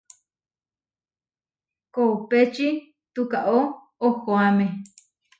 [1.93, 2.69] Kopéči
[3.13, 3.59] tukaó
[4.07, 4.65] ohoáme.